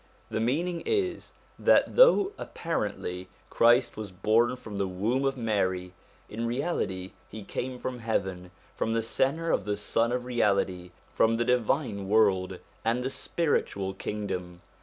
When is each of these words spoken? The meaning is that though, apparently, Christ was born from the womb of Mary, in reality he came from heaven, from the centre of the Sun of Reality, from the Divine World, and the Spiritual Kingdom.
The 0.31 0.39
meaning 0.39 0.81
is 0.87 1.33
that 1.59 1.95
though, 1.95 2.31
apparently, 2.39 3.29
Christ 3.51 3.97
was 3.97 4.09
born 4.11 4.55
from 4.55 4.79
the 4.79 4.87
womb 4.87 5.23
of 5.25 5.37
Mary, 5.37 5.93
in 6.27 6.47
reality 6.47 7.11
he 7.29 7.43
came 7.43 7.77
from 7.77 7.99
heaven, 7.99 8.49
from 8.73 8.93
the 8.93 9.03
centre 9.03 9.51
of 9.51 9.63
the 9.63 9.77
Sun 9.77 10.11
of 10.11 10.25
Reality, 10.25 10.89
from 11.13 11.37
the 11.37 11.45
Divine 11.45 12.09
World, 12.09 12.57
and 12.83 13.03
the 13.03 13.11
Spiritual 13.11 13.93
Kingdom. 13.93 14.61